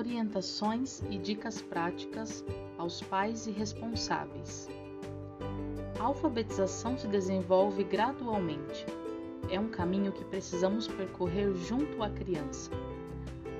orientações 0.00 1.02
e 1.10 1.18
dicas 1.18 1.60
práticas 1.60 2.42
aos 2.78 3.02
pais 3.02 3.46
e 3.46 3.50
responsáveis. 3.50 4.66
A 5.98 6.04
alfabetização 6.04 6.96
se 6.96 7.06
desenvolve 7.06 7.84
gradualmente. 7.84 8.86
É 9.50 9.60
um 9.60 9.68
caminho 9.68 10.10
que 10.10 10.24
precisamos 10.24 10.88
percorrer 10.88 11.54
junto 11.54 12.02
à 12.02 12.08
criança. 12.08 12.70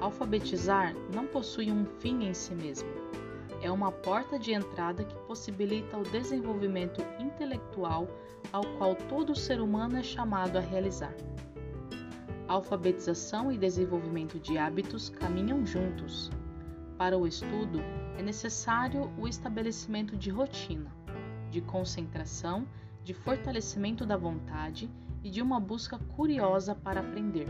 Alfabetizar 0.00 0.94
não 1.14 1.26
possui 1.26 1.70
um 1.70 1.84
fim 1.84 2.24
em 2.24 2.32
si 2.32 2.54
mesmo. 2.54 2.88
É 3.60 3.70
uma 3.70 3.92
porta 3.92 4.38
de 4.38 4.54
entrada 4.54 5.04
que 5.04 5.14
possibilita 5.26 5.98
o 5.98 6.04
desenvolvimento 6.04 7.02
intelectual 7.18 8.08
ao 8.50 8.64
qual 8.78 8.94
todo 8.94 9.36
ser 9.36 9.60
humano 9.60 9.98
é 9.98 10.02
chamado 10.02 10.56
a 10.56 10.60
realizar. 10.60 11.14
Alfabetização 12.50 13.52
e 13.52 13.56
desenvolvimento 13.56 14.36
de 14.40 14.58
hábitos 14.58 15.08
caminham 15.08 15.64
juntos. 15.64 16.32
Para 17.00 17.16
o 17.16 17.26
estudo, 17.26 17.80
é 18.18 18.22
necessário 18.22 19.10
o 19.16 19.26
estabelecimento 19.26 20.18
de 20.18 20.28
rotina, 20.28 20.94
de 21.50 21.62
concentração, 21.62 22.66
de 23.02 23.14
fortalecimento 23.14 24.04
da 24.04 24.18
vontade 24.18 24.90
e 25.24 25.30
de 25.30 25.40
uma 25.40 25.58
busca 25.58 25.98
curiosa 26.14 26.74
para 26.74 27.00
aprender. 27.00 27.46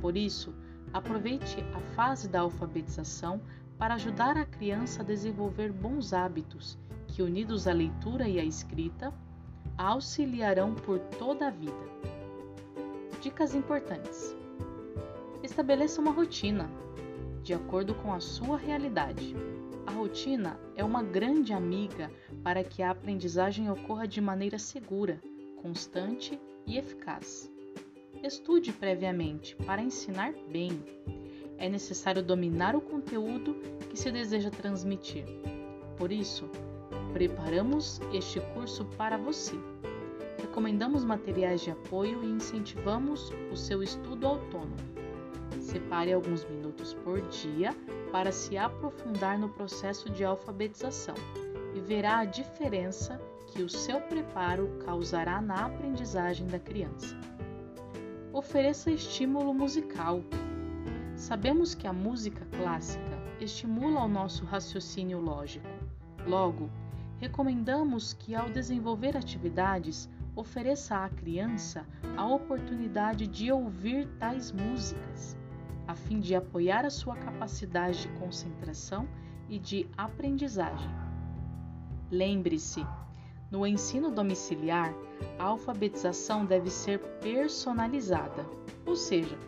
Por 0.00 0.16
isso, 0.16 0.54
aproveite 0.92 1.56
a 1.74 1.80
fase 1.96 2.28
da 2.28 2.42
alfabetização 2.42 3.42
para 3.76 3.94
ajudar 3.94 4.36
a 4.36 4.46
criança 4.46 5.02
a 5.02 5.04
desenvolver 5.04 5.72
bons 5.72 6.12
hábitos 6.12 6.78
que, 7.08 7.20
unidos 7.20 7.66
à 7.66 7.72
leitura 7.72 8.28
e 8.28 8.38
à 8.38 8.44
escrita, 8.44 9.12
a 9.76 9.88
auxiliarão 9.88 10.72
por 10.72 11.00
toda 11.00 11.48
a 11.48 11.50
vida. 11.50 11.90
Dicas 13.20 13.56
importantes: 13.56 14.36
Estabeleça 15.42 16.00
uma 16.00 16.12
rotina, 16.12 16.70
de 17.44 17.54
acordo 17.54 17.94
com 17.94 18.12
a 18.12 18.18
sua 18.18 18.56
realidade. 18.56 19.36
A 19.86 19.92
rotina 19.92 20.58
é 20.74 20.82
uma 20.82 21.02
grande 21.02 21.52
amiga 21.52 22.10
para 22.42 22.64
que 22.64 22.82
a 22.82 22.90
aprendizagem 22.90 23.70
ocorra 23.70 24.08
de 24.08 24.20
maneira 24.20 24.58
segura, 24.58 25.20
constante 25.62 26.40
e 26.66 26.78
eficaz. 26.78 27.48
Estude 28.22 28.72
previamente 28.72 29.54
para 29.54 29.82
ensinar 29.82 30.32
bem. 30.50 30.82
É 31.58 31.68
necessário 31.68 32.22
dominar 32.22 32.74
o 32.74 32.80
conteúdo 32.80 33.54
que 33.90 33.96
se 33.96 34.10
deseja 34.10 34.50
transmitir. 34.50 35.26
Por 35.96 36.10
isso, 36.10 36.48
preparamos 37.12 38.00
este 38.12 38.40
curso 38.54 38.86
para 38.96 39.18
você 39.18 39.54
recomendamos 40.54 41.04
materiais 41.04 41.62
de 41.62 41.72
apoio 41.72 42.22
e 42.22 42.26
incentivamos 42.26 43.32
o 43.50 43.56
seu 43.56 43.82
estudo 43.82 44.24
autônomo. 44.24 45.03
Separe 45.64 46.12
alguns 46.12 46.44
minutos 46.44 46.92
por 46.92 47.22
dia 47.28 47.74
para 48.12 48.30
se 48.30 48.54
aprofundar 48.58 49.38
no 49.38 49.48
processo 49.48 50.10
de 50.10 50.22
alfabetização 50.22 51.14
e 51.74 51.80
verá 51.80 52.18
a 52.18 52.24
diferença 52.26 53.18
que 53.46 53.62
o 53.62 53.68
seu 53.68 53.98
preparo 54.02 54.68
causará 54.84 55.40
na 55.40 55.64
aprendizagem 55.64 56.46
da 56.46 56.58
criança. 56.58 57.18
Ofereça 58.30 58.90
estímulo 58.90 59.54
musical. 59.54 60.22
Sabemos 61.16 61.74
que 61.74 61.86
a 61.86 61.94
música 61.94 62.46
clássica 62.58 63.18
estimula 63.40 64.04
o 64.04 64.08
nosso 64.08 64.44
raciocínio 64.44 65.18
lógico. 65.18 65.66
Logo, 66.26 66.68
recomendamos 67.18 68.12
que, 68.12 68.34
ao 68.34 68.50
desenvolver 68.50 69.16
atividades, 69.16 70.10
ofereça 70.36 70.96
à 70.96 71.08
criança 71.08 71.86
a 72.18 72.26
oportunidade 72.26 73.26
de 73.26 73.50
ouvir 73.50 74.06
tais 74.18 74.52
músicas, 74.52 75.36
a 75.86 75.94
fim 75.94 76.20
de 76.20 76.34
apoiar 76.34 76.84
a 76.84 76.90
sua 76.90 77.16
capacidade 77.16 78.02
de 78.02 78.08
concentração 78.18 79.08
e 79.48 79.58
de 79.58 79.86
aprendizagem. 79.96 80.90
Lembre-se, 82.10 82.86
no 83.50 83.66
ensino 83.66 84.10
domiciliar, 84.10 84.94
a 85.38 85.44
alfabetização 85.44 86.44
deve 86.44 86.70
ser 86.70 86.98
personalizada, 87.20 88.46
ou 88.86 88.96
seja, 88.96 89.38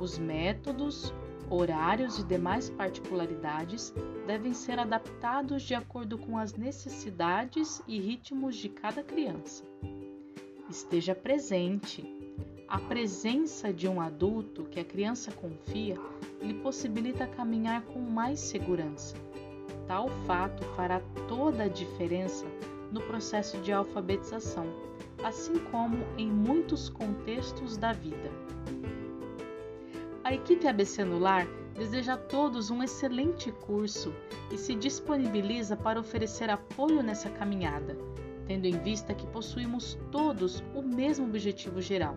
os 0.00 0.18
métodos, 0.18 1.12
horários 1.50 2.18
e 2.18 2.24
demais 2.24 2.70
particularidades 2.70 3.92
devem 4.26 4.54
ser 4.54 4.78
adaptados 4.78 5.62
de 5.62 5.74
acordo 5.74 6.16
com 6.16 6.38
as 6.38 6.54
necessidades 6.54 7.82
e 7.86 8.00
ritmos 8.00 8.56
de 8.56 8.68
cada 8.68 9.02
criança 9.02 9.64
esteja 10.72 11.14
presente. 11.14 12.02
A 12.72 12.78
presença 12.78 13.70
de 13.70 13.86
um 13.86 14.00
adulto 14.00 14.64
que 14.64 14.80
a 14.80 14.84
criança 14.84 15.30
confia 15.30 15.94
lhe 16.40 16.54
possibilita 16.54 17.26
caminhar 17.26 17.82
com 17.82 18.00
mais 18.00 18.40
segurança. 18.40 19.14
Tal 19.86 20.08
fato 20.26 20.64
fará 20.74 21.02
toda 21.28 21.64
a 21.64 21.68
diferença 21.68 22.46
no 22.90 23.02
processo 23.02 23.58
de 23.58 23.74
alfabetização, 23.74 24.64
assim 25.22 25.58
como 25.70 25.98
em 26.16 26.30
muitos 26.30 26.88
contextos 26.88 27.76
da 27.76 27.92
vida. 27.92 28.30
A 30.24 30.32
equipe 30.32 30.66
ABC 30.66 31.02
Anular 31.02 31.46
deseja 31.74 32.14
a 32.14 32.16
todos 32.16 32.70
um 32.70 32.82
excelente 32.82 33.52
curso 33.52 34.14
e 34.50 34.56
se 34.56 34.74
disponibiliza 34.74 35.76
para 35.76 36.00
oferecer 36.00 36.48
apoio 36.48 37.02
nessa 37.02 37.28
caminhada 37.28 37.98
tendo 38.46 38.66
em 38.66 38.78
vista 38.78 39.14
que 39.14 39.26
possuímos 39.26 39.98
todos 40.10 40.62
o 40.74 40.82
mesmo 40.82 41.26
objetivo 41.26 41.80
geral: 41.80 42.16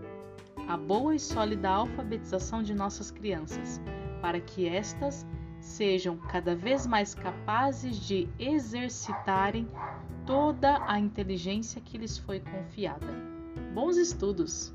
a 0.68 0.76
boa 0.76 1.16
e 1.16 1.20
sólida 1.20 1.70
alfabetização 1.70 2.62
de 2.62 2.74
nossas 2.74 3.12
crianças, 3.12 3.80
para 4.22 4.40
que 4.40 4.68
estas 4.68 5.26
sejam 5.59 6.18
cada 6.18 6.56
vez 6.56 6.86
mais 6.86 7.16
capazes 7.16 7.98
de 7.98 8.28
exercitarem 8.38 9.68
toda 10.26 10.84
a 10.88 11.00
inteligência 11.00 11.81
que 11.81 11.98
lhes 11.98 12.18
foi 12.18 12.40
confiada. 12.40 13.08
Bons 13.74 13.98
estudos! 13.98 14.75